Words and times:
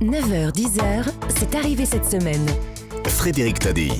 9h-10h, 0.00 1.12
c'est 1.28 1.54
arrivé 1.54 1.84
cette 1.84 2.06
semaine. 2.06 2.46
Frédéric 3.06 3.58
Tadei. 3.58 3.90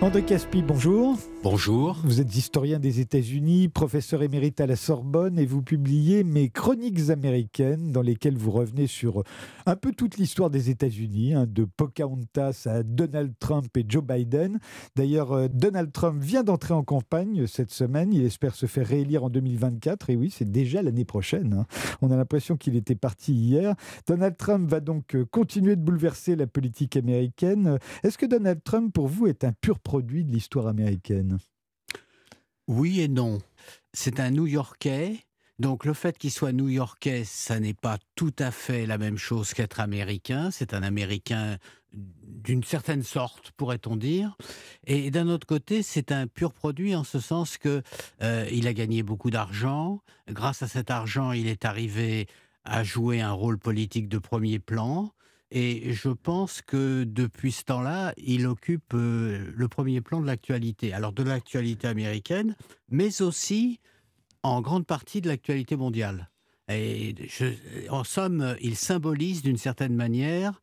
André 0.00 0.22
Caspi, 0.22 0.62
bonjour. 0.62 1.18
Bonjour. 1.48 1.96
Vous 2.02 2.20
êtes 2.20 2.34
historien 2.34 2.80
des 2.80 2.98
États-Unis, 2.98 3.68
professeur 3.68 4.24
émérite 4.24 4.60
à 4.60 4.66
la 4.66 4.74
Sorbonne 4.74 5.38
et 5.38 5.46
vous 5.46 5.62
publiez 5.62 6.24
Mes 6.24 6.48
chroniques 6.48 7.08
américaines 7.10 7.92
dans 7.92 8.02
lesquelles 8.02 8.36
vous 8.36 8.50
revenez 8.50 8.88
sur 8.88 9.22
un 9.64 9.76
peu 9.76 9.92
toute 9.92 10.16
l'histoire 10.16 10.50
des 10.50 10.70
États-Unis, 10.70 11.34
hein, 11.34 11.46
de 11.48 11.64
Pocahontas 11.64 12.66
à 12.66 12.82
Donald 12.82 13.32
Trump 13.38 13.68
et 13.76 13.84
Joe 13.88 14.02
Biden. 14.02 14.58
D'ailleurs, 14.96 15.30
euh, 15.30 15.46
Donald 15.48 15.92
Trump 15.92 16.20
vient 16.20 16.42
d'entrer 16.42 16.74
en 16.74 16.82
campagne 16.82 17.46
cette 17.46 17.70
semaine. 17.70 18.12
Il 18.12 18.24
espère 18.24 18.56
se 18.56 18.66
faire 18.66 18.88
réélire 18.88 19.22
en 19.22 19.30
2024. 19.30 20.10
Et 20.10 20.16
oui, 20.16 20.34
c'est 20.36 20.50
déjà 20.50 20.82
l'année 20.82 21.04
prochaine. 21.04 21.54
Hein. 21.54 21.66
On 22.02 22.10
a 22.10 22.16
l'impression 22.16 22.56
qu'il 22.56 22.74
était 22.74 22.96
parti 22.96 23.32
hier. 23.32 23.76
Donald 24.08 24.36
Trump 24.36 24.68
va 24.68 24.80
donc 24.80 25.14
euh, 25.14 25.24
continuer 25.24 25.76
de 25.76 25.82
bouleverser 25.82 26.34
la 26.34 26.48
politique 26.48 26.96
américaine. 26.96 27.78
Est-ce 28.02 28.18
que 28.18 28.26
Donald 28.26 28.64
Trump, 28.64 28.92
pour 28.92 29.06
vous, 29.06 29.28
est 29.28 29.44
un 29.44 29.52
pur 29.52 29.78
produit 29.78 30.24
de 30.24 30.32
l'histoire 30.32 30.66
américaine? 30.66 31.35
Oui 32.66 33.00
et 33.00 33.08
non. 33.08 33.40
C'est 33.92 34.20
un 34.20 34.30
New-Yorkais. 34.30 35.18
Donc 35.58 35.84
le 35.86 35.94
fait 35.94 36.18
qu'il 36.18 36.30
soit 36.30 36.52
New-Yorkais, 36.52 37.24
ça 37.24 37.58
n'est 37.60 37.74
pas 37.74 37.98
tout 38.14 38.34
à 38.38 38.50
fait 38.50 38.84
la 38.84 38.98
même 38.98 39.16
chose 39.16 39.54
qu'être 39.54 39.80
américain. 39.80 40.50
C'est 40.50 40.74
un 40.74 40.82
Américain 40.82 41.56
d'une 41.92 42.62
certaine 42.62 43.02
sorte, 43.02 43.52
pourrait-on 43.52 43.96
dire. 43.96 44.36
Et 44.86 45.10
d'un 45.10 45.28
autre 45.28 45.46
côté, 45.46 45.82
c'est 45.82 46.12
un 46.12 46.26
pur 46.26 46.52
produit 46.52 46.94
en 46.94 47.04
ce 47.04 47.20
sens 47.20 47.56
que 47.56 47.82
euh, 48.22 48.46
il 48.52 48.66
a 48.68 48.74
gagné 48.74 49.02
beaucoup 49.02 49.30
d'argent. 49.30 50.02
Grâce 50.28 50.62
à 50.62 50.68
cet 50.68 50.90
argent, 50.90 51.32
il 51.32 51.46
est 51.46 51.64
arrivé 51.64 52.26
à 52.64 52.84
jouer 52.84 53.22
un 53.22 53.32
rôle 53.32 53.58
politique 53.58 54.08
de 54.08 54.18
premier 54.18 54.58
plan. 54.58 55.12
Et 55.50 55.92
je 55.92 56.08
pense 56.08 56.60
que 56.60 57.04
depuis 57.04 57.52
ce 57.52 57.62
temps-là, 57.64 58.12
il 58.16 58.46
occupe 58.46 58.94
euh, 58.94 59.52
le 59.54 59.68
premier 59.68 60.00
plan 60.00 60.20
de 60.20 60.26
l'actualité. 60.26 60.92
Alors 60.92 61.12
de 61.12 61.22
l'actualité 61.22 61.86
américaine, 61.86 62.56
mais 62.90 63.22
aussi 63.22 63.80
en 64.42 64.60
grande 64.60 64.86
partie 64.86 65.20
de 65.20 65.28
l'actualité 65.28 65.76
mondiale. 65.76 66.30
Et 66.68 67.14
en 67.90 68.02
somme, 68.02 68.56
il 68.60 68.76
symbolise 68.76 69.42
d'une 69.42 69.56
certaine 69.56 69.94
manière 69.94 70.60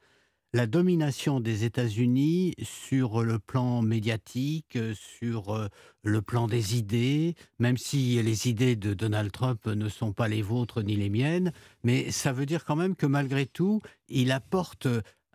la 0.53 0.67
domination 0.67 1.39
des 1.39 1.63
États-Unis 1.63 2.53
sur 2.61 3.23
le 3.23 3.39
plan 3.39 3.81
médiatique, 3.81 4.77
sur 4.93 5.49
euh, 5.49 5.67
le 6.03 6.21
plan 6.21 6.47
des 6.47 6.77
idées, 6.77 7.35
même 7.57 7.77
si 7.77 8.21
les 8.21 8.47
idées 8.47 8.75
de 8.75 8.93
Donald 8.93 9.31
Trump 9.31 9.65
ne 9.65 9.89
sont 9.89 10.13
pas 10.13 10.27
les 10.27 10.43
vôtres 10.43 10.83
ni 10.83 10.95
les 10.95 11.09
miennes, 11.09 11.51
mais 11.83 12.11
ça 12.11 12.31
veut 12.31 12.45
dire 12.45 12.65
quand 12.65 12.75
même 12.75 12.95
que 12.95 13.07
malgré 13.07 13.47
tout, 13.47 13.81
il 14.09 14.31
apporte 14.31 14.87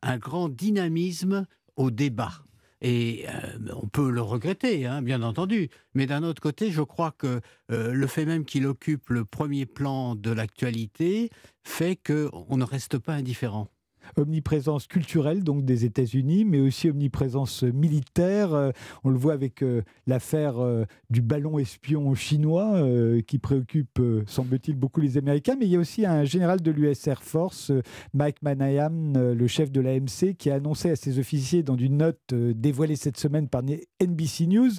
un 0.03 0.19
grand 0.19 0.49
dynamisme 0.49 1.47
au 1.75 1.91
débat. 1.91 2.45
Et 2.81 3.27
euh, 3.29 3.73
on 3.75 3.89
peut 3.89 4.11
le 4.11 4.21
regretter, 4.21 4.87
hein, 4.87 5.03
bien 5.03 5.23
entendu. 5.23 5.69
Mais 5.95 6.07
d'un 6.07 6.23
autre 6.23 6.41
côté, 6.41 6.71
je 6.71 6.83
crois 6.83 7.11
que 7.11 7.41
euh, 7.73 7.93
le 7.93 8.07
fait 8.07 8.25
même 8.25 8.45
qu'il 8.45 8.69
occupe 8.69 9.11
le 9.11 9.25
premier 9.25 9.67
plan 9.67 10.15
de 10.15 10.31
l'actualité 10.31 11.31
fait 11.65 11.97
qu'on 11.97 12.57
ne 12.57 12.65
reste 12.65 12.99
pas 12.99 13.15
indifférent 13.15 13.69
omniprésence 14.17 14.87
culturelle 14.87 15.45
donc 15.45 15.65
des 15.65 15.85
États-Unis, 15.85 16.45
mais 16.45 16.61
aussi 16.61 16.89
omniprésence 16.89 17.63
militaire. 17.63 18.53
Euh, 18.55 18.71
on 19.05 19.11
le 19.11 19.19
voit 19.19 19.33
avec 19.33 19.63
euh, 19.63 19.83
l'affaire 20.07 20.59
euh, 20.59 20.85
du 21.11 21.23
ballon 21.23 21.59
espion 21.59 22.15
chinois 22.15 22.79
qui 23.27 23.39
préoccupe, 23.39 24.01
semble-t-il, 24.27 24.77
beaucoup 24.77 25.01
les 25.01 25.17
Américains. 25.19 25.57
Mais 25.59 25.67
il 25.67 25.73
y 25.73 25.77
a 25.77 25.79
aussi 25.79 26.07
un 26.07 26.25
général 26.25 26.61
de 26.61 26.71
l'US 26.71 27.07
Air 27.07 27.23
Force, 27.23 27.73
Mike 28.15 28.43
Manayam, 28.43 29.33
le 29.33 29.47
chef 29.47 29.71
de 29.71 29.81
l'AMC, 29.81 30.37
qui 30.37 30.51
a 30.51 30.55
annoncé 30.55 30.91
à 30.91 30.97
ses 30.97 31.19
officiers 31.19 31.63
dans 31.63 31.77
une 31.77 31.99
note 31.99 32.35
dévoilée 32.35 32.97
cette 32.97 33.17
semaine 33.17 33.49
par 33.49 33.63
NBC 33.63 34.47
News 34.47 34.71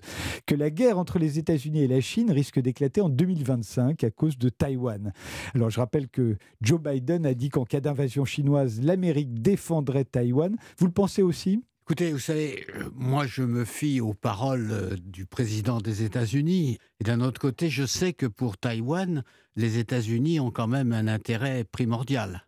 que 0.46 0.56
la 0.56 0.70
guerre 0.70 0.98
entre 0.98 1.20
les 1.20 1.40
États-Unis 1.40 1.82
et 1.82 1.88
la 1.88 2.02
Chine 2.02 2.32
risque 2.32 2.60
d'éclater 2.60 3.02
en 3.02 3.10
2025 3.10 4.04
à 4.04 4.12
cause 4.12 4.38
de 4.38 4.50
Taïwan. 4.50 5.12
Alors 5.56 5.70
je 5.70 5.80
rappelle 5.80 6.08
que 6.08 6.38
Joe 6.62 6.80
Biden 6.82 7.26
a 7.26 7.34
dit 7.34 7.50
qu'en 7.50 7.66
cas 7.66 7.82
d'invasion 7.82 8.26
chinoise, 8.26 8.82
l'Amérique 8.82 9.19
défendrait 9.26 10.06
Taïwan. 10.06 10.56
Vous 10.78 10.86
le 10.86 10.92
pensez 10.92 11.22
aussi? 11.22 11.64
Écoutez, 11.84 12.12
vous 12.12 12.20
savez, 12.20 12.68
euh, 12.76 12.90
moi 12.94 13.26
je 13.26 13.42
me 13.42 13.66
fie 13.66 14.00
aux 14.00 14.14
paroles 14.14 14.70
euh, 14.72 14.96
du 15.04 15.26
président 15.26 15.80
des 15.80 16.04
États-Unis. 16.04 16.78
Et 17.00 17.04
d'un 17.04 17.20
autre 17.20 17.42
côté, 17.42 17.70
je 17.70 17.86
sais 17.86 18.14
que 18.14 18.28
pour 18.28 18.58
Taïwan, 18.60 19.24
les 19.56 19.80
États-Unis 19.80 20.40
ont 20.40 20.52
quand 20.52 20.68
même 20.68 20.94
un 20.94 21.08
intérêt 21.08 21.64
primordial. 21.64 22.46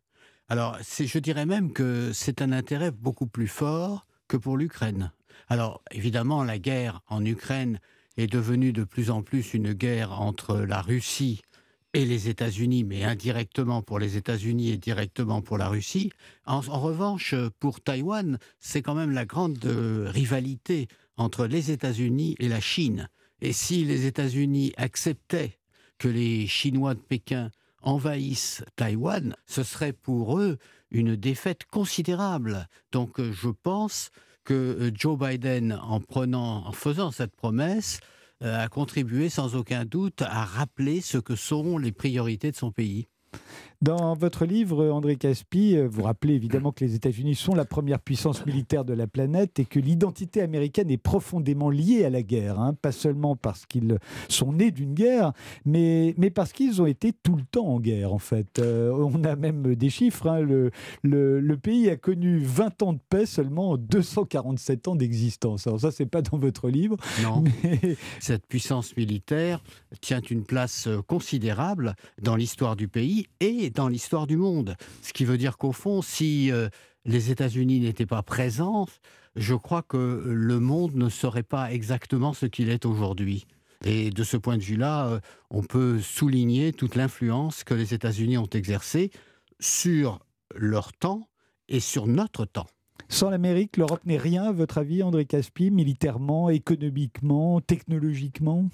Alors, 0.47 0.77
je 0.81 1.17
dirais 1.17 1.45
même 1.45 1.73
que 1.73 2.11
c'est 2.13 2.41
un 2.41 2.51
intérêt 2.51 2.91
beaucoup 2.91 3.25
plus 3.25 3.47
fort 3.47 4.05
que 4.27 4.37
pour 4.37 4.57
l'Ukraine. 4.57 5.11
Alors, 5.47 5.81
évidemment, 5.91 6.43
la 6.43 6.59
guerre 6.59 7.01
en 7.07 7.25
Ukraine 7.25 7.79
est 8.17 8.27
devenue 8.27 8.73
de 8.73 8.83
plus 8.83 9.09
en 9.09 9.23
plus 9.23 9.53
une 9.53 9.73
guerre 9.73 10.21
entre 10.21 10.57
la 10.57 10.81
Russie 10.81 11.41
et 11.93 12.05
les 12.05 12.29
États-Unis, 12.29 12.83
mais 12.83 13.03
indirectement 13.03 13.81
pour 13.81 13.99
les 13.99 14.17
États-Unis 14.17 14.69
et 14.69 14.77
directement 14.77 15.41
pour 15.41 15.57
la 15.57 15.67
Russie. 15.67 16.11
En, 16.45 16.59
revanche, 16.59 17.35
pour 17.59 17.81
Taïwan, 17.81 18.37
c'est 18.59 18.81
quand 18.81 18.95
même 18.95 19.11
la 19.11 19.25
grande 19.25 19.63
euh, 19.65 20.09
rivalité 20.09 20.87
entre 21.17 21.45
les 21.45 21.71
États-Unis 21.71 22.35
et 22.39 22.47
la 22.47 22.61
Chine. 22.61 23.09
Et 23.41 23.53
si 23.53 23.83
les 23.83 24.05
États-Unis 24.05 24.71
acceptaient 24.77 25.59
que 25.97 26.07
les 26.07 26.47
Chinois 26.47 26.93
de 26.93 26.99
Pékin 26.99 27.51
envahissent 27.81 28.63
Taïwan, 28.75 29.35
ce 29.45 29.63
serait 29.63 29.93
pour 29.93 30.39
eux 30.39 30.57
une 30.91 31.15
défaite 31.15 31.65
considérable. 31.65 32.67
Donc 32.91 33.19
euh, 33.19 33.33
je 33.33 33.49
pense 33.49 34.11
que 34.43 34.53
euh, 34.53 34.91
Joe 34.93 35.17
Biden, 35.17 35.73
en 35.81 36.01
faisant 36.71 37.11
cette 37.11 37.35
promesse, 37.35 37.99
a 38.41 38.67
contribué 38.67 39.29
sans 39.29 39.55
aucun 39.55 39.85
doute 39.85 40.21
à 40.21 40.45
rappeler 40.45 41.01
ce 41.01 41.17
que 41.17 41.35
sont 41.35 41.77
les 41.77 41.91
priorités 41.91 42.51
de 42.51 42.55
son 42.55 42.71
pays. 42.71 43.07
Dans 43.81 44.13
votre 44.13 44.45
livre, 44.45 44.91
André 44.91 45.15
Caspi, 45.15 45.75
euh, 45.75 45.87
vous 45.89 46.03
rappelez 46.03 46.35
évidemment 46.35 46.71
que 46.71 46.85
les 46.85 46.93
États-Unis 46.93 47.33
sont 47.33 47.55
la 47.55 47.65
première 47.65 47.99
puissance 47.99 48.45
militaire 48.45 48.85
de 48.85 48.93
la 48.93 49.07
planète 49.07 49.57
et 49.57 49.65
que 49.65 49.79
l'identité 49.79 50.43
américaine 50.43 50.91
est 50.91 50.99
profondément 50.99 51.71
liée 51.71 52.05
à 52.05 52.11
la 52.11 52.21
guerre, 52.21 52.59
hein. 52.59 52.75
pas 52.79 52.91
seulement 52.91 53.35
parce 53.35 53.65
qu'ils 53.65 53.97
sont 54.29 54.53
nés 54.53 54.69
d'une 54.69 54.93
guerre, 54.93 55.33
mais, 55.65 56.13
mais 56.19 56.29
parce 56.29 56.53
qu'ils 56.53 56.79
ont 56.79 56.85
été 56.85 57.11
tout 57.11 57.35
le 57.35 57.41
temps 57.41 57.65
en 57.65 57.79
guerre, 57.79 58.13
en 58.13 58.19
fait. 58.19 58.59
Euh, 58.59 58.91
on 58.91 59.23
a 59.23 59.35
même 59.35 59.73
des 59.73 59.89
chiffres. 59.89 60.27
Hein. 60.27 60.41
le, 60.41 60.69
le, 61.01 61.57
pays 61.57 61.89
a 61.89 61.95
connu 61.95 62.37
20 62.37 62.83
ans 62.83 62.93
de 62.93 62.99
paix 63.09 63.25
seulement 63.25 63.71
en 63.71 63.77
247 63.77 64.89
ans 64.89 64.95
d'existence. 64.95 65.65
Alors 65.65 65.79
ça, 65.79 65.89
c'est 65.89 66.05
pas 66.05 66.21
dans 66.21 66.37
votre 66.37 66.69
livre. 66.69 66.97
Non. 67.23 67.43
Mais... 67.63 67.97
Cette 68.19 68.45
puissance 68.45 68.95
militaire 68.95 69.63
tient 70.01 70.21
une 70.21 70.43
place 70.43 70.87
considérable 71.07 71.95
dans 72.21 72.35
l'histoire 72.35 72.75
du 72.75 72.87
pays 72.87 73.25
et 73.39 73.70
dans 73.73 73.87
l'histoire 73.87 74.27
du 74.27 74.37
monde. 74.37 74.75
Ce 75.01 75.13
qui 75.13 75.25
veut 75.25 75.37
dire 75.37 75.57
qu'au 75.57 75.71
fond, 75.71 76.01
si 76.01 76.51
euh, 76.51 76.69
les 77.05 77.31
États-Unis 77.31 77.79
n'étaient 77.79 78.05
pas 78.05 78.23
présents, 78.23 78.87
je 79.35 79.55
crois 79.55 79.81
que 79.81 80.23
le 80.25 80.59
monde 80.59 80.95
ne 80.95 81.09
serait 81.09 81.43
pas 81.43 81.71
exactement 81.71 82.33
ce 82.33 82.45
qu'il 82.45 82.69
est 82.69 82.85
aujourd'hui. 82.85 83.45
Et 83.83 84.11
de 84.11 84.23
ce 84.23 84.37
point 84.37 84.57
de 84.57 84.63
vue-là, 84.63 85.07
euh, 85.07 85.19
on 85.49 85.63
peut 85.63 85.99
souligner 85.99 86.71
toute 86.71 86.95
l'influence 86.95 87.63
que 87.63 87.73
les 87.73 87.93
États-Unis 87.93 88.37
ont 88.37 88.49
exercée 88.49 89.11
sur 89.59 90.19
leur 90.55 90.93
temps 90.93 91.27
et 91.67 91.79
sur 91.79 92.07
notre 92.07 92.45
temps. 92.45 92.67
Sans 93.11 93.29
l'Amérique, 93.29 93.75
l'Europe 93.75 94.05
n'est 94.05 94.17
rien, 94.17 94.45
à 94.45 94.51
votre 94.53 94.77
avis, 94.77 95.03
André 95.03 95.25
Caspi, 95.25 95.69
militairement, 95.69 96.49
économiquement, 96.49 97.59
technologiquement? 97.59 98.69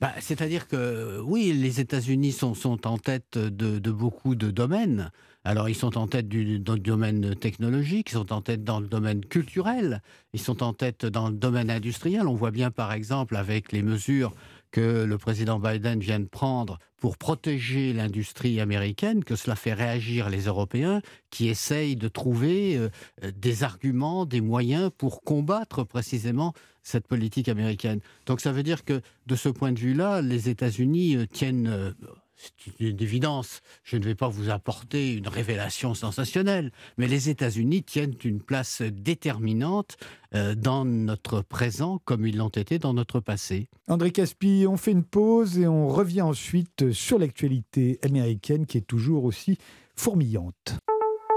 Bah, 0.00 0.10
C'est-à-dire 0.18 0.66
que 0.66 1.20
oui, 1.20 1.52
les 1.52 1.78
États-Unis 1.78 2.32
sont, 2.32 2.56
en 2.84 2.98
tête 2.98 3.38
de, 3.38 3.78
de, 3.78 3.90
beaucoup 3.92 4.34
de 4.34 4.50
domaines. 4.50 5.12
Alors, 5.44 5.68
ils 5.68 5.76
sont 5.76 5.96
en 5.96 6.08
tête 6.08 6.26
du, 6.26 6.58
dans 6.58 6.72
le 6.72 6.80
domaine 6.80 7.36
technologique, 7.36 8.10
ils 8.10 8.14
sont 8.14 8.32
en 8.32 8.40
tête 8.40 8.64
dans 8.64 8.80
le 8.80 8.88
domaine 8.88 9.24
culturel, 9.24 10.02
ils 10.32 10.40
sont 10.40 10.64
en 10.64 10.72
tête 10.72 11.06
dans 11.06 11.28
le 11.28 11.36
domaine 11.36 11.70
industriel. 11.70 12.26
On 12.26 12.34
voit 12.34 12.50
bien, 12.50 12.72
par 12.72 12.92
exemple, 12.92 13.36
avec 13.36 13.70
les 13.70 13.82
mesures 13.82 14.34
que 14.70 15.04
le 15.04 15.18
président 15.18 15.58
Biden 15.58 16.00
vient 16.00 16.20
de 16.20 16.26
prendre 16.26 16.78
pour 16.96 17.18
protéger 17.18 17.92
l'industrie 17.92 18.60
américaine, 18.60 19.24
que 19.24 19.36
cela 19.36 19.56
fait 19.56 19.72
réagir 19.72 20.28
les 20.28 20.42
Européens 20.46 21.02
qui 21.30 21.48
essayent 21.48 21.96
de 21.96 22.08
trouver 22.08 22.76
euh, 22.76 22.88
des 23.34 23.62
arguments, 23.62 24.26
des 24.26 24.40
moyens 24.40 24.90
pour 24.96 25.22
combattre 25.22 25.84
précisément 25.84 26.52
cette 26.82 27.06
politique 27.06 27.48
américaine. 27.48 28.00
Donc 28.26 28.40
ça 28.40 28.52
veut 28.52 28.62
dire 28.62 28.84
que 28.84 29.00
de 29.26 29.36
ce 29.36 29.48
point 29.48 29.72
de 29.72 29.78
vue-là, 29.78 30.22
les 30.22 30.48
États-Unis 30.48 31.16
euh, 31.16 31.26
tiennent 31.26 31.68
euh, 31.68 31.92
c'est 32.36 32.80
une 32.80 33.00
évidence. 33.00 33.60
Je 33.84 33.96
ne 33.96 34.04
vais 34.04 34.14
pas 34.14 34.28
vous 34.28 34.50
apporter 34.50 35.14
une 35.14 35.28
révélation 35.28 35.94
sensationnelle, 35.94 36.72
mais 36.98 37.06
les 37.06 37.28
États-Unis 37.28 37.82
tiennent 37.82 38.14
une 38.24 38.40
place 38.40 38.82
déterminante 38.82 39.96
euh, 40.34 40.54
dans 40.54 40.84
notre 40.84 41.42
présent 41.42 42.00
comme 42.04 42.26
ils 42.26 42.36
l'ont 42.36 42.48
été 42.48 42.78
dans 42.78 42.94
notre 42.94 43.20
passé. 43.20 43.68
André 43.88 44.10
Caspi, 44.10 44.66
on 44.68 44.76
fait 44.76 44.92
une 44.92 45.04
pause 45.04 45.58
et 45.58 45.66
on 45.66 45.88
revient 45.88 46.22
ensuite 46.22 46.92
sur 46.92 47.18
l'actualité 47.18 47.98
américaine 48.02 48.66
qui 48.66 48.78
est 48.78 48.86
toujours 48.86 49.24
aussi 49.24 49.58
fourmillante. 49.96 50.78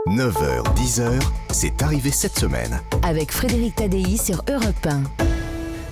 9h, 0.07 0.63
10h, 0.75 1.21
c'est 1.51 1.83
arrivé 1.83 2.09
cette 2.09 2.37
semaine. 2.37 2.79
Avec 3.03 3.31
Frédéric 3.31 3.75
Tadei 3.75 4.17
sur 4.17 4.43
Europe 4.49 4.85
1. 4.85 5.28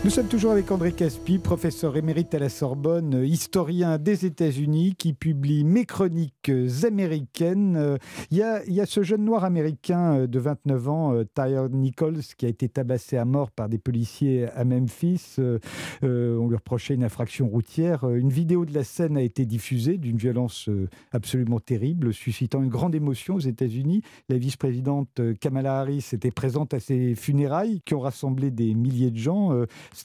Nous 0.07 0.13
sommes 0.13 0.29
toujours 0.29 0.53
avec 0.53 0.71
André 0.71 0.93
Caspi, 0.93 1.37
professeur 1.37 1.97
émérite 1.97 2.33
à 2.33 2.39
la 2.39 2.47
Sorbonne, 2.47 3.25
historien 3.25 3.97
des 3.97 4.25
États-Unis, 4.25 4.95
qui 4.97 5.11
publie 5.11 5.65
Mes 5.65 5.83
chroniques 5.83 6.49
américaines. 6.85 7.97
Il 8.31 8.37
y, 8.37 8.41
a, 8.41 8.85
ce 8.85 9.03
jeune 9.03 9.25
noir 9.25 9.43
américain 9.43 10.25
de 10.25 10.39
29 10.39 10.87
ans, 10.87 11.23
Tyre 11.35 11.67
Nichols, 11.69 12.21
qui 12.37 12.45
a 12.45 12.47
été 12.47 12.69
tabassé 12.69 13.17
à 13.17 13.25
mort 13.25 13.51
par 13.51 13.67
des 13.67 13.79
policiers 13.79 14.47
à 14.55 14.63
Memphis. 14.63 15.35
Euh, 15.39 15.59
on 16.01 16.47
lui 16.47 16.55
reprochait 16.55 16.93
une 16.93 17.03
infraction 17.03 17.49
routière. 17.49 18.09
Une 18.09 18.29
vidéo 18.29 18.63
de 18.63 18.73
la 18.73 18.85
scène 18.85 19.17
a 19.17 19.21
été 19.21 19.45
diffusée 19.45 19.97
d'une 19.97 20.17
violence 20.17 20.69
absolument 21.11 21.59
terrible, 21.59 22.13
suscitant 22.13 22.63
une 22.63 22.69
grande 22.69 22.95
émotion 22.95 23.35
aux 23.35 23.39
États-Unis. 23.39 24.03
La 24.29 24.37
vice-présidente 24.37 25.19
Kamala 25.41 25.81
Harris 25.81 26.11
était 26.13 26.31
présente 26.31 26.73
à 26.73 26.79
ces 26.79 27.13
funérailles 27.13 27.81
qui 27.83 27.93
ont 27.93 27.99
rassemblé 27.99 28.51
des 28.51 28.73
milliers 28.73 29.11
de 29.11 29.17
gens. 29.17 29.51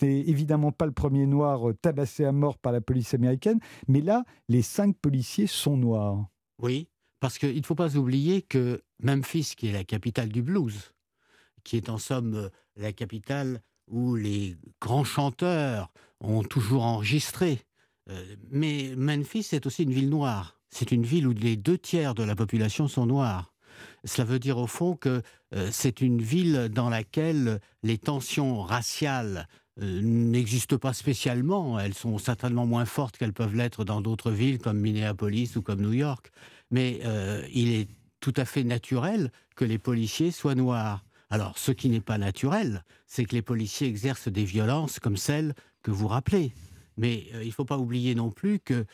N'est 0.01 0.21
évidemment 0.21 0.73
pas 0.73 0.87
le 0.87 0.93
premier 0.93 1.27
noir 1.27 1.69
euh, 1.69 1.75
tabassé 1.75 2.25
à 2.25 2.33
mort 2.33 2.59
par 2.59 2.73
la 2.73 2.81
police 2.81 3.15
américaine, 3.15 3.59
mais 3.89 4.01
là, 4.01 4.25
les 4.49 4.63
cinq 4.63 4.97
policiers 4.97 5.47
sont 5.47 5.77
noirs. 5.77 6.27
Oui, 6.59 6.89
parce 7.21 7.39
qu'il 7.39 7.57
ne 7.57 7.63
faut 7.63 7.75
pas 7.75 7.97
oublier 7.97 8.43
que 8.43 8.83
Memphis, 9.01 9.55
qui 9.57 9.69
est 9.69 9.73
la 9.73 9.85
capitale 9.85 10.31
du 10.31 10.43
blues, 10.43 10.93
qui 11.65 11.77
est 11.77 11.89
en 11.89 11.99
somme 11.99 12.35
euh, 12.35 12.49
la 12.77 12.93
capitale 12.93 13.61
où 13.89 14.15
les 14.17 14.57
grands 14.81 15.05
chanteurs 15.05 15.93
ont 16.21 16.43
toujours 16.43 16.85
enregistré, 16.85 17.61
euh, 18.09 18.37
mais 18.51 18.95
Memphis 18.97 19.49
est 19.53 19.67
aussi 19.67 19.83
une 19.83 19.93
ville 19.93 20.09
noire. 20.09 20.59
C'est 20.71 20.93
une 20.93 21.05
ville 21.05 21.27
où 21.27 21.33
les 21.33 21.57
deux 21.57 21.77
tiers 21.77 22.15
de 22.15 22.23
la 22.23 22.35
population 22.35 22.89
sont 22.89 23.05
noirs. 23.05 23.53
Cela 24.05 24.25
veut 24.25 24.39
dire 24.39 24.59
au 24.59 24.67
fond 24.67 24.97
que 24.97 25.23
c'est 25.71 26.01
une 26.01 26.23
ville 26.23 26.71
dans 26.73 26.89
laquelle 26.89 27.61
les 27.83 27.99
tensions 27.99 28.63
raciales 28.63 29.49
n'existent 29.79 30.79
pas 30.79 30.93
spécialement. 30.93 31.79
Elles 31.79 31.95
sont 31.95 32.19
certainement 32.19 32.67
moins 32.67 32.85
fortes 32.85 33.17
qu'elles 33.17 33.33
peuvent 33.33 33.55
l'être 33.55 33.85
dans 33.85 34.01
d'autres 34.01 34.31
villes 34.31 34.59
comme 34.59 34.79
Minneapolis 34.79 35.57
ou 35.57 35.63
comme 35.63 35.81
New 35.81 35.93
York. 35.93 36.31
Mais 36.71 37.01
euh, 37.05 37.47
il 37.53 37.73
est 37.73 37.89
tout 38.21 38.35
à 38.37 38.45
fait 38.45 38.65
naturel 38.65 39.31
que 39.57 39.65
les 39.65 39.79
policiers 39.79 40.31
soient 40.31 40.55
noirs. 40.55 41.05
Alors, 41.31 41.57
ce 41.57 41.73
qui 41.73 41.89
n'est 41.89 42.01
pas 42.01 42.19
naturel, 42.19 42.85
c'est 43.07 43.25
que 43.25 43.35
les 43.35 43.43
policiers 43.43 43.89
exercent 43.89 44.29
des 44.29 44.45
violences 44.45 44.99
comme 44.99 45.17
celles 45.17 45.55
que 45.83 45.91
vous 45.91 46.09
rappelez. 46.09 46.53
Mais 46.99 47.27
euh, 47.35 47.43
il 47.43 47.49
ne 47.49 47.53
faut 47.53 47.65
pas 47.65 47.79
oublier 47.79 48.15
non 48.15 48.31
plus 48.31 48.59
que 48.61 48.85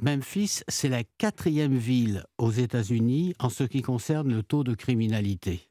Memphis, 0.00 0.62
c'est 0.68 0.88
la 0.88 1.02
quatrième 1.02 1.76
ville 1.76 2.24
aux 2.38 2.52
États-Unis 2.52 3.34
en 3.40 3.50
ce 3.50 3.64
qui 3.64 3.82
concerne 3.82 4.32
le 4.32 4.44
taux 4.44 4.62
de 4.62 4.72
criminalité. 4.72 5.68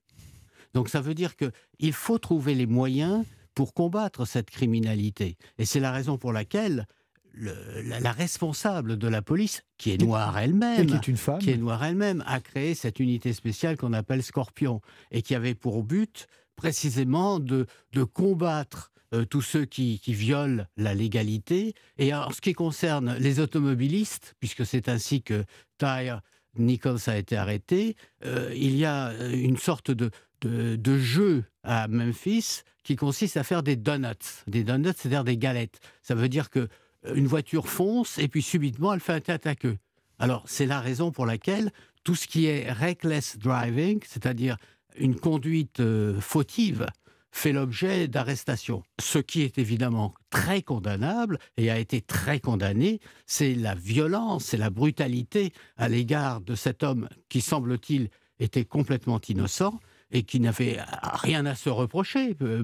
Donc 0.74 0.90
ça 0.90 1.00
veut 1.00 1.14
dire 1.14 1.36
qu'il 1.38 1.94
faut 1.94 2.20
trouver 2.20 2.54
les 2.54 2.68
moyens 2.68 3.24
pour 3.58 3.74
combattre 3.74 4.28
cette 4.28 4.52
criminalité. 4.52 5.36
Et 5.58 5.66
c'est 5.66 5.80
la 5.80 5.92
raison 5.92 6.20
pour 6.20 6.32
laquelle 6.32 6.86
la, 7.34 8.12
responsable 8.12 9.00
de 9.00 9.08
la 9.08 9.24
police, 9.24 9.64
qui 9.80 9.90
est 9.90 10.00
noire 10.00 10.38
elle-même, 10.38 10.86
qui 10.86 10.94
est 10.94 11.08
une 11.08 11.18
femme, 11.18 11.40
qui 11.40 11.50
est 11.50 11.58
noire 11.58 11.84
elle-même, 11.84 12.24
a 12.28 12.40
créé 12.40 12.76
cette 12.76 13.00
unité 13.00 13.34
spéciale 13.34 13.76
qu'on 13.76 13.94
appelle 13.94 14.22
Scorpion 14.22 14.80
et 15.10 15.24
qui 15.24 15.34
avait 15.34 15.56
pour 15.56 15.82
but 15.82 16.28
précisément 16.56 17.40
de, 17.40 17.66
de 17.94 18.04
combattre 18.04 18.92
euh, 19.16 19.26
tous 19.26 19.42
ceux 19.42 19.66
qui, 19.66 20.00
violent 20.06 20.68
la 20.78 20.94
légalité. 20.94 21.74
Et 21.98 22.14
en 22.14 22.30
ce 22.30 22.42
qui 22.42 22.54
concerne 22.54 23.16
les 23.18 23.40
automobilistes, 23.40 24.36
puisque 24.40 24.68
c'est 24.68 24.88
ainsi 24.88 25.24
que 25.24 25.46
Tyre 25.80 26.22
Nichols 26.60 27.00
a 27.08 27.18
été 27.18 27.36
arrêté, 27.36 27.96
euh, 28.24 28.54
il 28.56 28.78
y 28.78 28.86
a 28.86 29.14
une 29.32 29.58
sorte 29.58 29.90
de, 29.90 30.12
de, 30.42 30.98
jeu 30.98 31.44
à 31.64 31.88
Memphis 31.88 32.62
qui 32.84 32.96
consiste 32.96 33.38
à 33.38 33.44
faire 33.44 33.64
des 33.64 33.76
donuts. 33.76 34.44
Des 34.48 34.64
donuts, 34.64 34.94
c'est-à-dire 34.96 35.24
des 35.24 35.38
galettes. 35.38 35.80
Ça 36.02 36.16
veut 36.16 36.30
dire 36.30 36.50
que 36.50 36.68
euh, 37.06 37.16
une 37.16 37.28
voiture 37.28 37.68
fonce 37.68 38.18
et 38.18 38.28
puis 38.28 38.42
subitement 38.42 38.94
elle 38.94 39.00
fait 39.00 39.14
un 39.14 39.22
tête 39.22 39.48
à 39.48 39.56
queue. 39.56 39.78
Alors 40.20 40.44
c'est 40.46 40.66
la 40.66 40.80
raison 40.80 41.12
pour 41.12 41.26
laquelle 41.26 41.72
tout 42.04 42.16
ce 42.16 42.28
qui 42.28 42.46
est 42.46 42.72
reckless 42.72 43.38
driving, 43.38 44.00
c'est-à-dire 44.08 44.58
une 44.98 45.16
conduite 45.16 45.80
euh, 45.80 46.20
fautive, 46.20 46.88
fait 47.32 47.52
l'objet 47.52 48.08
d'arrestation. 48.08 48.84
Ce 49.00 49.20
qui 49.20 49.42
est 49.44 49.58
évidemment 49.58 50.14
très 50.30 50.62
condamnable 50.62 51.38
et 51.58 51.70
a 51.70 51.78
été 51.78 52.02
très 52.02 52.40
condamné, 52.40 53.00
c'est 53.26 53.54
la 53.54 53.76
violence, 53.76 54.46
c'est 54.46 54.58
la 54.58 54.70
brutalité 54.70 55.54
à 55.78 55.88
l'égard 55.88 56.42
de 56.42 56.56
cet 56.56 56.84
homme 56.84 57.08
qui, 57.30 57.42
semble-t-il, 57.42 58.10
était 58.40 58.66
complètement 58.66 59.20
innocent 59.28 59.80
et 60.12 60.24
qui 60.24 60.40
n'avait 60.40 60.80
rien 61.02 61.46
à 61.46 61.56
se 61.56 61.70
reprocher, 61.70 62.36
euh, 62.42 62.64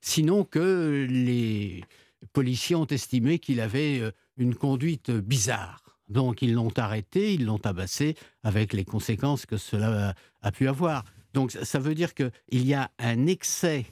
sinon 0.00 0.44
que 0.44 1.06
les 1.08 1.84
policiers 2.32 2.76
ont 2.76 2.86
estimé 2.86 3.38
qu'il 3.38 3.60
avait 3.60 4.00
euh, 4.00 4.10
une 4.36 4.54
conduite 4.54 5.10
bizarre. 5.10 5.82
Donc 6.08 6.40
ils 6.40 6.54
l'ont 6.54 6.72
arrêté, 6.76 7.34
ils 7.34 7.44
l'ont 7.44 7.58
tabassé, 7.58 8.16
avec 8.42 8.72
les 8.72 8.84
conséquences 8.84 9.44
que 9.44 9.58
cela 9.58 10.14
a, 10.40 10.52
pu 10.52 10.68
avoir. 10.68 11.04
Donc 11.34 11.50
ça 11.50 11.78
veut 11.78 11.94
dire 11.94 12.14
qu'il 12.14 12.32
y 12.50 12.72
a 12.72 12.90
un 12.98 13.26
excès 13.26 13.84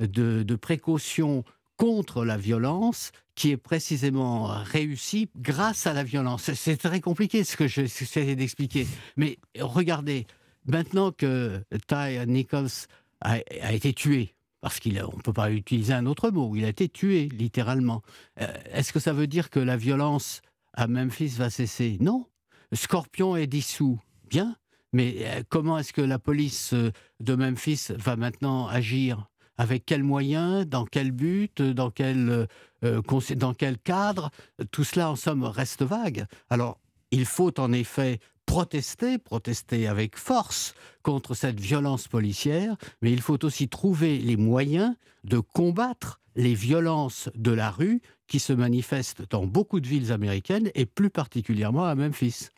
de, 0.00 0.42
de 0.42 0.54
précaution 0.56 1.44
contre 1.76 2.24
la 2.24 2.36
violence 2.36 3.12
qui 3.34 3.50
est 3.50 3.56
précisément 3.56 4.46
réussi 4.46 5.30
grâce 5.36 5.86
à 5.86 5.92
la 5.92 6.04
violence. 6.04 6.52
C'est 6.54 6.76
très 6.76 7.00
compliqué 7.00 7.44
ce 7.44 7.56
que 7.56 7.66
j'essaie 7.66 8.36
d'expliquer. 8.36 8.86
Mais 9.16 9.38
regardez, 9.58 10.26
Maintenant 10.66 11.10
que 11.10 11.64
Ty 11.88 12.26
Nichols 12.26 12.86
a, 13.20 13.38
été 13.72 13.92
tué, 13.92 14.34
parce 14.60 14.78
qu'on 14.78 14.90
ne 14.90 15.22
peut 15.22 15.32
pas 15.32 15.50
utiliser 15.50 15.92
un 15.92 16.06
autre 16.06 16.30
mot, 16.30 16.54
il 16.54 16.64
a 16.64 16.68
été 16.68 16.88
tué 16.88 17.28
littéralement, 17.28 18.02
euh, 18.40 18.46
est-ce 18.72 18.92
que 18.92 19.00
ça 19.00 19.12
veut 19.12 19.26
dire 19.26 19.50
que 19.50 19.58
la 19.58 19.76
violence 19.76 20.40
à 20.74 20.86
Memphis 20.86 21.34
va 21.36 21.50
cesser? 21.50 21.98
Non. 22.00 22.26
Scorpion 22.72 23.36
est 23.36 23.46
dissous. 23.46 24.00
Bien. 24.28 24.56
Mais 24.92 25.16
euh, 25.20 25.42
comment 25.48 25.78
est-ce 25.78 25.92
que 25.92 26.00
la 26.00 26.18
police 26.18 26.74
euh, 26.74 26.92
de 27.20 27.34
Memphis 27.34 27.88
va 27.96 28.16
maintenant 28.16 28.68
agir? 28.68 29.28
Avec 29.58 29.84
quels 29.84 30.02
moyens, 30.02 30.66
dans 30.66 30.86
quel 30.86 31.10
but, 31.12 31.60
dans 31.60 31.90
quel, 31.90 32.48
dans 32.80 33.54
quel 33.54 33.78
cadre? 33.78 34.30
Tout 34.70 34.82
cela, 34.82 35.10
en 35.10 35.14
somme, 35.14 35.44
reste 35.44 35.82
vague. 35.82 36.24
Alors, 36.48 36.80
il 37.10 37.26
faut 37.26 37.60
en 37.60 37.70
effet 37.70 38.18
protester, 38.52 39.16
protester 39.16 39.86
avec 39.86 40.18
force 40.18 40.74
contre 41.02 41.32
cette 41.32 41.58
violence 41.58 42.06
policière, 42.06 42.76
mais 43.00 43.10
il 43.10 43.22
faut 43.22 43.42
aussi 43.46 43.66
trouver 43.66 44.18
les 44.18 44.36
moyens 44.36 44.94
de 45.24 45.38
combattre 45.38 46.20
les 46.36 46.52
violences 46.52 47.30
de 47.34 47.50
la 47.50 47.70
rue 47.70 48.02
qui 48.26 48.40
se 48.40 48.52
manifestent 48.52 49.22
dans 49.30 49.46
beaucoup 49.46 49.80
de 49.80 49.88
villes 49.88 50.12
américaines 50.12 50.70
et 50.74 50.84
plus 50.84 51.08
particulièrement 51.08 51.86
à 51.86 51.94
Memphis. 51.94 52.50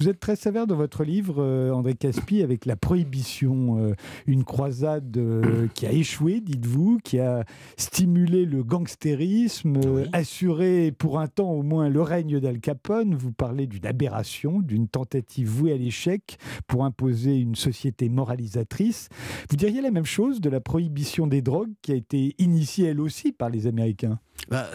Vous 0.00 0.08
êtes 0.08 0.18
très 0.18 0.34
sévère 0.34 0.66
dans 0.66 0.76
votre 0.76 1.04
livre, 1.04 1.42
euh, 1.42 1.72
André 1.72 1.92
Caspi, 1.92 2.42
avec 2.42 2.64
la 2.64 2.74
prohibition. 2.74 3.78
Euh, 3.78 3.94
une 4.26 4.44
croisade 4.44 5.14
euh, 5.18 5.68
qui 5.74 5.84
a 5.84 5.92
échoué, 5.92 6.40
dites-vous, 6.40 7.00
qui 7.04 7.18
a 7.18 7.44
stimulé 7.76 8.46
le 8.46 8.62
gangstérisme, 8.64 9.78
assuré 10.14 10.90
pour 10.90 11.20
un 11.20 11.26
temps 11.26 11.50
au 11.50 11.62
moins 11.62 11.90
le 11.90 12.00
règne 12.00 12.40
d'Al 12.40 12.60
Capone. 12.60 13.14
Vous 13.14 13.30
parlez 13.30 13.66
d'une 13.66 13.84
aberration, 13.84 14.60
d'une 14.60 14.88
tentative 14.88 15.48
vouée 15.48 15.72
à 15.72 15.76
l'échec 15.76 16.38
pour 16.66 16.86
imposer 16.86 17.36
une 17.36 17.54
société 17.54 18.08
moralisatrice. 18.08 19.10
Vous 19.50 19.56
diriez 19.56 19.82
la 19.82 19.90
même 19.90 20.06
chose 20.06 20.40
de 20.40 20.48
la 20.48 20.60
prohibition 20.60 21.26
des 21.26 21.42
drogues 21.42 21.72
qui 21.82 21.92
a 21.92 21.96
été 21.96 22.34
initiée 22.38 22.86
elle 22.86 23.00
aussi 23.02 23.32
par 23.32 23.50
les 23.50 23.66
Américains? 23.66 24.18
Bah, 24.48 24.70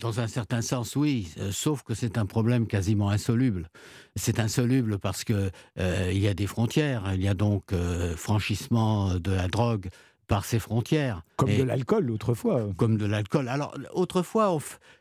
dans 0.00 0.20
un 0.20 0.26
certain 0.26 0.62
sens, 0.62 0.96
oui, 0.96 1.28
euh, 1.38 1.52
sauf 1.52 1.82
que 1.82 1.94
c'est 1.94 2.18
un 2.18 2.26
problème 2.26 2.66
quasiment 2.66 3.10
insoluble. 3.10 3.68
C'est 4.16 4.40
insoluble 4.40 4.98
parce 4.98 5.24
que 5.24 5.50
euh, 5.78 6.10
il 6.12 6.18
y 6.18 6.28
a 6.28 6.34
des 6.34 6.46
frontières, 6.46 7.12
il 7.14 7.22
y 7.22 7.28
a 7.28 7.34
donc 7.34 7.72
euh, 7.72 8.16
franchissement 8.16 9.14
de 9.14 9.30
la 9.30 9.48
drogue 9.48 9.88
par 10.26 10.44
ces 10.44 10.58
frontières. 10.58 11.22
Comme 11.36 11.54
de 11.56 11.62
l'alcool 11.62 12.10
autrefois. 12.10 12.68
Comme 12.76 12.96
de 12.96 13.06
l'alcool. 13.06 13.48
Alors 13.48 13.74
autrefois, 13.92 14.56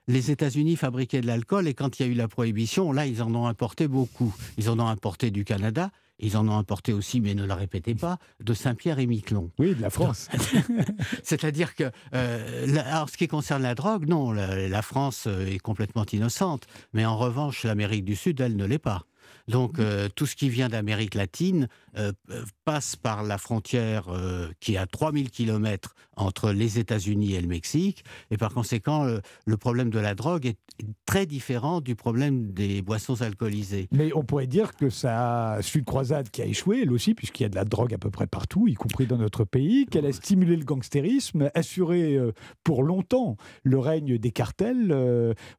les 0.07 0.31
États-Unis 0.31 0.75
fabriquaient 0.75 1.21
de 1.21 1.27
l'alcool 1.27 1.67
et 1.67 1.73
quand 1.73 1.99
il 1.99 2.05
y 2.05 2.09
a 2.09 2.11
eu 2.11 2.15
la 2.15 2.27
prohibition, 2.27 2.91
là, 2.91 3.05
ils 3.05 3.21
en 3.21 3.33
ont 3.35 3.47
importé 3.47 3.87
beaucoup. 3.87 4.33
Ils 4.57 4.69
en 4.69 4.79
ont 4.79 4.87
importé 4.87 5.31
du 5.31 5.45
Canada 5.45 5.91
ils 6.19 6.37
en 6.37 6.47
ont 6.47 6.57
importé 6.57 6.93
aussi, 6.93 7.21
mais 7.21 7.33
ne 7.33 7.45
le 7.45 7.53
répétez 7.53 7.95
pas, 7.95 8.17
de 8.39 8.53
Saint-Pierre 8.53 8.99
et 8.99 9.07
Miquelon. 9.07 9.51
Oui, 9.57 9.75
de 9.75 9.81
la 9.81 9.89
France. 9.89 10.27
C'est-à-dire 11.23 11.75
que, 11.75 11.91
euh, 12.13 12.77
alors, 12.85 13.09
ce 13.09 13.17
qui 13.17 13.27
concerne 13.27 13.63
la 13.63 13.75
drogue, 13.75 14.07
non, 14.07 14.31
la, 14.31 14.81
France 14.81 15.25
euh, 15.27 15.45
est 15.47 15.59
complètement 15.59 16.05
innocente, 16.11 16.67
mais 16.93 17.05
en 17.05 17.17
revanche, 17.17 17.63
l'Amérique 17.63 18.05
du 18.05 18.15
Sud, 18.15 18.39
elle 18.41 18.55
ne 18.55 18.65
l'est 18.65 18.79
pas. 18.79 19.05
Donc 19.49 19.79
euh, 19.79 20.07
tout 20.15 20.27
ce 20.27 20.35
qui 20.35 20.49
vient 20.49 20.69
d'Amérique 20.69 21.15
latine 21.15 21.67
euh, 21.97 22.11
euh, 22.29 22.43
passe 22.65 22.95
par 22.95 23.23
la 23.23 23.37
frontière 23.37 24.07
qui 24.59 24.75
est 24.75 24.77
à 24.77 24.85
3000 24.85 25.31
km 25.31 25.95
entre 26.15 26.51
les 26.51 26.77
États-Unis 26.77 27.33
et 27.33 27.41
le 27.41 27.47
Mexique. 27.47 28.03
Et 28.29 28.37
par 28.37 28.53
conséquent, 28.53 29.07
le 29.45 29.57
problème 29.57 29.89
de 29.89 29.99
la 29.99 30.13
drogue 30.13 30.45
est 30.45 30.57
très 31.05 31.25
différent 31.25 31.81
du 31.81 31.95
problème 31.95 32.51
des 32.51 32.81
boissons 32.81 33.21
alcoolisées. 33.21 33.87
Mais 33.91 34.11
on 34.13 34.23
pourrait 34.23 34.45
dire 34.45 34.75
que 34.75 34.89
ça 34.89 35.57
suit 35.61 35.79
une 35.79 35.85
croisade 35.85 36.29
qui 36.29 36.41
a 36.41 36.45
échoué, 36.45 36.81
elle 36.83 36.91
aussi, 36.91 37.15
puisqu'il 37.15 37.43
y 37.43 37.45
a 37.45 37.49
de 37.49 37.55
la 37.55 37.65
drogue 37.65 37.93
à 37.93 37.97
peu 37.97 38.11
près 38.11 38.27
partout, 38.27 38.67
y 38.67 38.75
compris 38.75 39.07
dans 39.07 39.17
notre 39.17 39.45
pays, 39.45 39.85
qu'elle 39.87 40.05
a 40.05 40.11
stimulé 40.11 40.55
le 40.57 40.65
gangstérisme, 40.65 41.49
assuré 41.55 42.19
pour 42.63 42.83
longtemps 42.83 43.37
le 43.63 43.79
règne 43.79 44.17
des 44.17 44.31
cartels. 44.31 44.93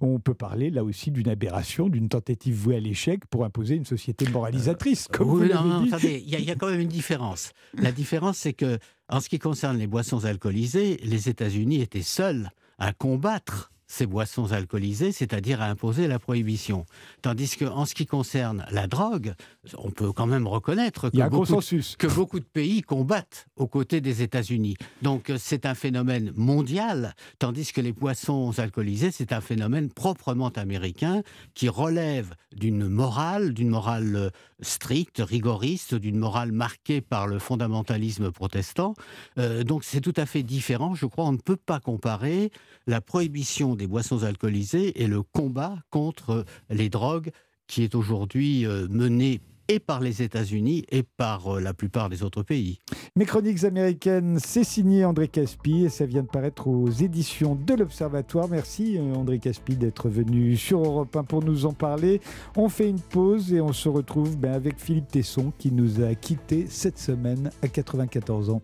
on 0.00 0.20
peut 0.20 0.34
parler 0.34 0.70
là 0.70 0.84
aussi 0.84 1.10
d'une 1.10 1.28
aberration, 1.28 1.88
d'une 1.88 2.08
tentative 2.08 2.54
vouée 2.54 2.76
à 2.76 2.80
l'échec 2.80 3.26
pour 3.26 3.44
imposer 3.44 3.79
une 3.80 3.86
société 3.86 4.28
moralisatrice, 4.28 5.08
comme 5.08 5.28
vous 5.28 5.40
l'avez 5.40 5.98
dit. 5.98 6.24
il 6.26 6.44
y, 6.44 6.50
a 6.50 6.54
quand 6.54 6.68
même 6.68 6.80
une 6.80 6.88
différence. 6.88 7.52
La 7.74 7.92
différence, 8.00 8.36
c'est 8.36 8.52
que, 8.52 8.78
en 9.08 9.20
ce 9.20 9.28
qui 9.28 9.38
concerne 9.38 9.78
les 9.78 9.86
boissons 9.86 10.24
alcoolisées, 10.24 11.00
les 11.02 11.28
États-Unis 11.28 11.80
étaient 11.80 12.02
seuls 12.02 12.50
à 12.78 12.92
combattre 12.92 13.72
ces 13.90 14.06
boissons 14.06 14.52
alcoolisées, 14.52 15.10
c'est-à-dire 15.10 15.60
à 15.60 15.66
imposer 15.66 16.06
la 16.06 16.20
prohibition. 16.20 16.86
Tandis 17.22 17.56
qu'en 17.56 17.84
ce 17.84 17.94
qui 17.94 18.06
concerne 18.06 18.64
la 18.70 18.86
drogue, 18.86 19.34
on 19.76 19.90
peut 19.90 20.12
quand 20.12 20.28
même 20.28 20.46
reconnaître 20.46 21.10
que, 21.10 21.28
beaucoup, 21.28 21.56
de, 21.56 21.96
que 21.96 22.06
beaucoup 22.06 22.38
de 22.38 22.44
pays 22.44 22.82
combattent 22.82 23.46
aux 23.56 23.66
côtés 23.66 24.00
des 24.00 24.22
États-Unis. 24.22 24.76
Donc 25.02 25.28
euh, 25.28 25.36
c'est 25.40 25.66
un 25.66 25.74
phénomène 25.74 26.32
mondial, 26.36 27.14
tandis 27.40 27.72
que 27.72 27.80
les 27.80 27.92
boissons 27.92 28.56
alcoolisées, 28.58 29.10
c'est 29.10 29.32
un 29.32 29.40
phénomène 29.40 29.90
proprement 29.90 30.50
américain 30.50 31.22
qui 31.54 31.68
relève 31.68 32.32
d'une 32.54 32.86
morale, 32.86 33.52
d'une 33.54 33.70
morale 33.70 34.14
euh, 34.14 34.30
stricte, 34.60 35.20
rigoriste, 35.24 35.96
d'une 35.96 36.18
morale 36.18 36.52
marquée 36.52 37.00
par 37.00 37.26
le 37.26 37.40
fondamentalisme 37.40 38.30
protestant. 38.30 38.94
Euh, 39.38 39.64
donc 39.64 39.82
c'est 39.82 40.00
tout 40.00 40.14
à 40.16 40.26
fait 40.26 40.44
différent. 40.44 40.94
Je 40.94 41.06
crois 41.06 41.24
on 41.24 41.32
ne 41.32 41.38
peut 41.38 41.56
pas 41.56 41.80
comparer 41.80 42.52
la 42.86 43.00
prohibition 43.00 43.74
des 43.80 43.86
boissons 43.86 44.24
alcoolisées 44.24 45.02
et 45.02 45.06
le 45.06 45.22
combat 45.22 45.78
contre 45.88 46.44
les 46.68 46.90
drogues 46.90 47.30
qui 47.66 47.82
est 47.82 47.94
aujourd'hui 47.94 48.66
euh, 48.66 48.86
mené 48.90 49.40
et 49.68 49.78
par 49.78 50.00
les 50.00 50.20
États-Unis 50.20 50.84
et 50.90 51.02
par 51.02 51.56
euh, 51.56 51.60
la 51.60 51.72
plupart 51.72 52.10
des 52.10 52.22
autres 52.22 52.42
pays. 52.42 52.80
Mes 53.16 53.24
chroniques 53.24 53.64
américaines, 53.64 54.38
c'est 54.38 54.64
signé 54.64 55.06
André 55.06 55.28
Caspi 55.28 55.84
et 55.84 55.88
ça 55.88 56.04
vient 56.04 56.22
de 56.22 56.28
paraître 56.28 56.66
aux 56.66 56.90
éditions 56.90 57.54
de 57.54 57.72
l'Observatoire. 57.72 58.48
Merci 58.48 58.98
euh, 58.98 59.14
André 59.14 59.38
Caspi 59.38 59.76
d'être 59.76 60.10
venu 60.10 60.56
sur 60.56 60.84
Europe 60.84 61.16
1 61.16 61.24
pour 61.24 61.42
nous 61.42 61.64
en 61.64 61.72
parler. 61.72 62.20
On 62.56 62.68
fait 62.68 62.90
une 62.90 63.00
pause 63.00 63.50
et 63.54 63.62
on 63.62 63.72
se 63.72 63.88
retrouve 63.88 64.36
ben, 64.36 64.52
avec 64.52 64.78
Philippe 64.78 65.08
Tesson 65.08 65.54
qui 65.56 65.72
nous 65.72 66.02
a 66.02 66.14
quittés 66.14 66.66
cette 66.68 66.98
semaine 66.98 67.50
à 67.62 67.68
94 67.68 68.50
ans. 68.50 68.60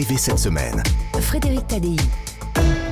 Arrivé 0.00 0.16
cette 0.16 0.38
semaine. 0.38 0.82
Frédéric 1.20 1.66
Tadei. 1.66 1.96